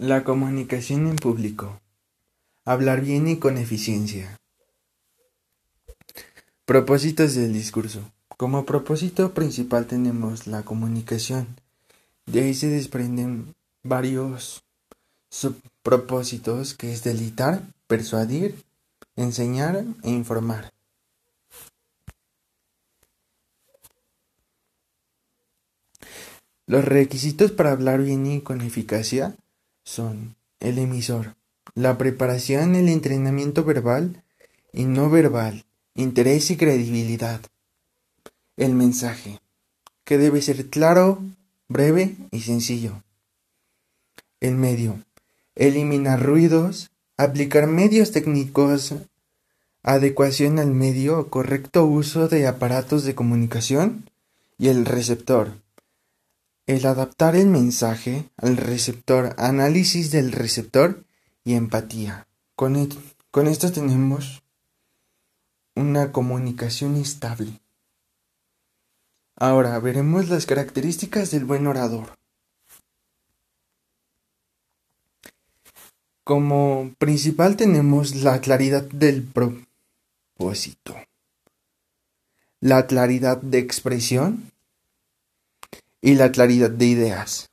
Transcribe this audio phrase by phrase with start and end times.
[0.00, 1.80] La comunicación en público.
[2.64, 4.38] Hablar bien y con eficiencia.
[6.64, 8.08] Propósitos del discurso.
[8.36, 11.48] Como propósito principal tenemos la comunicación.
[12.26, 14.62] De ahí se desprenden varios
[15.30, 18.54] subpropósitos que es delitar, persuadir,
[19.16, 20.70] enseñar e informar.
[26.66, 29.34] Los requisitos para hablar bien y con eficacia
[29.88, 31.34] son el emisor,
[31.74, 34.22] la preparación, el entrenamiento verbal
[34.70, 37.40] y no verbal, interés y credibilidad.
[38.58, 39.40] El mensaje,
[40.04, 41.22] que debe ser claro,
[41.68, 43.02] breve y sencillo.
[44.40, 45.02] El medio,
[45.54, 48.94] eliminar ruidos, aplicar medios técnicos,
[49.82, 54.10] adecuación al medio, correcto uso de aparatos de comunicación
[54.58, 55.52] y el receptor
[56.68, 61.02] el adaptar el mensaje al receptor, análisis del receptor
[61.42, 62.28] y empatía.
[62.54, 64.42] Con, esto tenemos
[65.74, 67.58] una comunicación estable.
[69.34, 72.10] Ahora veremos las características del buen orador.
[76.22, 80.94] Como principal tenemos la claridad del propósito,
[82.60, 84.52] la claridad de expresión,
[86.00, 87.50] y la claridad de ideas.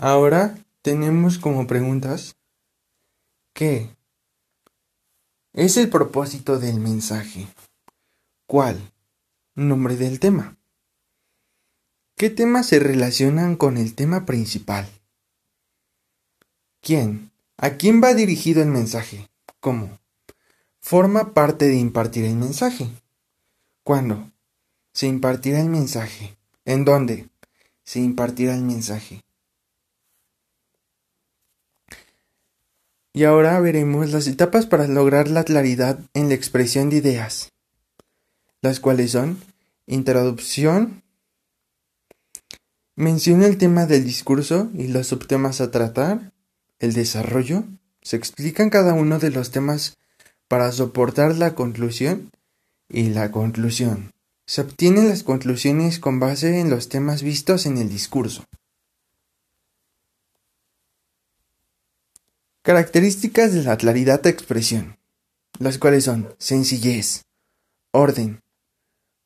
[0.00, 2.36] Ahora tenemos como preguntas
[3.52, 3.94] ¿qué
[5.52, 7.46] es el propósito del mensaje?
[8.46, 8.92] ¿Cuál?
[9.54, 10.56] Nombre del tema.
[12.16, 14.88] ¿Qué temas se relacionan con el tema principal?
[16.80, 17.30] ¿Quién?
[17.56, 19.28] ¿A quién va dirigido el mensaje?
[19.60, 19.98] ¿Cómo?
[20.80, 22.88] Forma parte de impartir el mensaje.
[23.84, 24.30] ¿Cuándo?
[24.92, 26.36] Se impartirá el mensaje.
[26.64, 27.28] ¿En dónde?
[27.84, 29.22] Se impartirá el mensaje.
[33.12, 37.52] Y ahora veremos las etapas para lograr la claridad en la expresión de ideas,
[38.62, 39.38] las cuales son
[39.86, 41.02] introducción,
[42.94, 46.32] menciona el tema del discurso y los subtemas a tratar,
[46.78, 47.64] el desarrollo,
[48.00, 49.98] se explican cada uno de los temas
[50.50, 52.32] para soportar la conclusión
[52.88, 54.12] y la conclusión.
[54.46, 58.42] Se obtienen las conclusiones con base en los temas vistos en el discurso.
[62.62, 64.98] Características de la claridad de expresión,
[65.60, 67.22] las cuales son sencillez,
[67.92, 68.42] orden,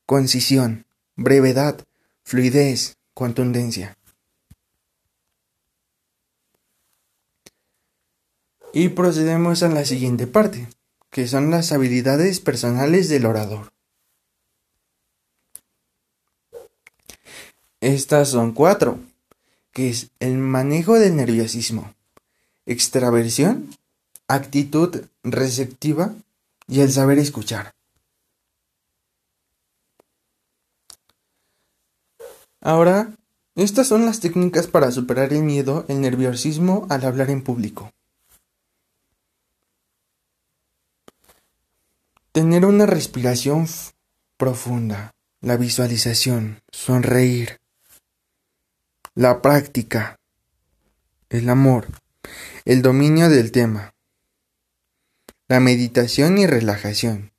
[0.04, 0.84] concisión,
[1.16, 1.82] brevedad,
[2.22, 3.96] fluidez, contundencia.
[8.74, 10.68] Y procedemos a la siguiente parte,
[11.14, 13.72] que son las habilidades personales del orador.
[17.80, 18.98] Estas son cuatro,
[19.70, 21.94] que es el manejo del nerviosismo,
[22.66, 23.70] extraversión,
[24.26, 26.12] actitud receptiva
[26.66, 27.70] y el saber escuchar.
[32.60, 33.14] Ahora,
[33.54, 37.92] estas son las técnicas para superar el miedo, el nerviosismo al hablar en público.
[42.34, 43.68] Tener una respiración
[44.36, 47.60] profunda, la visualización, sonreír,
[49.14, 50.18] la práctica,
[51.28, 51.86] el amor,
[52.64, 53.94] el dominio del tema,
[55.46, 57.30] la meditación y relajación,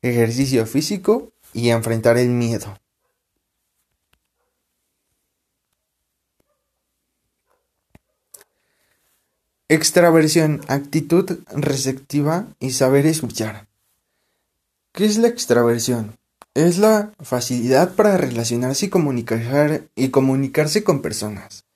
[0.00, 2.78] ejercicio físico y enfrentar el miedo.
[9.66, 13.66] Extraversión, actitud receptiva y saber escuchar.
[14.96, 16.16] ¿Qué es la extraversión?
[16.54, 18.90] Es la facilidad para relacionarse y,
[19.94, 21.66] y comunicarse con personas.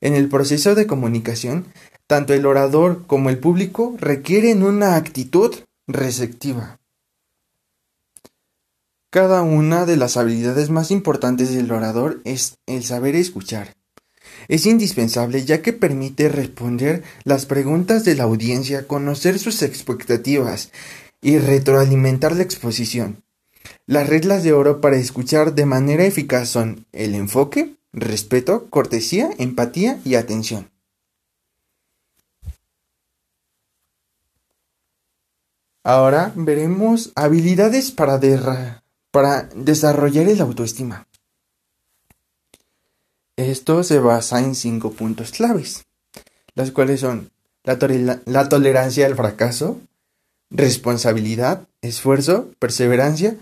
[0.00, 1.66] En el proceso de comunicación,
[2.06, 5.56] tanto el orador como el público requieren una actitud
[5.88, 6.78] receptiva.
[9.10, 13.74] Cada una de las habilidades más importantes del orador es el saber escuchar.
[14.46, 20.70] Es indispensable ya que permite responder las preguntas de la audiencia, conocer sus expectativas
[21.20, 23.22] y retroalimentar la exposición.
[23.86, 30.00] Las reglas de oro para escuchar de manera eficaz son el enfoque, respeto, cortesía, empatía
[30.04, 30.70] y atención.
[35.86, 38.18] Ahora veremos habilidades para,
[39.54, 41.06] desarrollar el autoestima.
[43.36, 45.84] Esto se basa en cinco puntos claves,
[46.56, 47.30] las cuales son
[47.62, 49.80] la tolerancia al fracaso,
[50.50, 53.36] responsabilidad, esfuerzo, perseverancia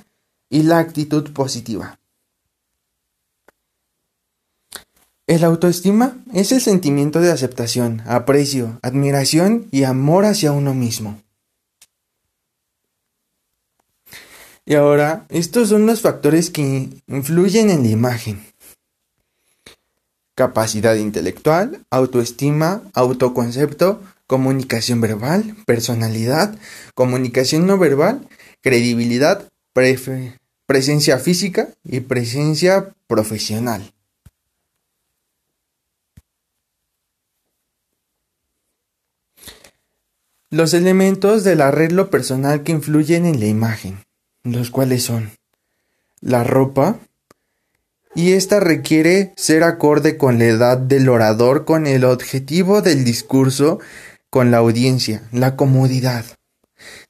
[0.50, 1.98] y la actitud positiva.
[5.26, 11.18] El autoestima es el sentimiento de aceptación, aprecio, admiración y amor hacia uno mismo.
[14.66, 18.44] Y ahora, estos son los factores que influyen en la imagen.
[20.34, 26.58] Capacidad intelectual, autoestima, autoconcepto, comunicación verbal, personalidad,
[26.94, 28.26] comunicación no verbal,
[28.60, 29.50] credibilidad,
[30.66, 33.92] presencia física y presencia profesional.
[40.50, 44.04] Los elementos del arreglo personal que influyen en la imagen
[44.44, 45.30] los cuales son
[46.20, 46.98] la ropa,
[48.14, 53.80] y esta requiere ser acorde con la edad del orador, con el objetivo del discurso,
[54.34, 56.24] con la audiencia, la comodidad.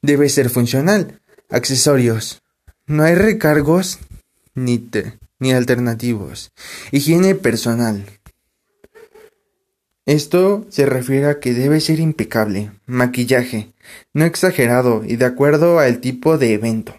[0.03, 1.23] Debe ser funcional.
[1.49, 2.43] Accesorios.
[2.87, 3.99] No hay recargos
[4.55, 4.91] ni,
[5.39, 6.53] ni alternativos.
[6.93, 8.05] Higiene personal.
[10.05, 12.73] Esto se refiere a que debe ser impecable.
[12.85, 13.73] Maquillaje.
[14.13, 16.95] No exagerado y de acuerdo al tipo de evento.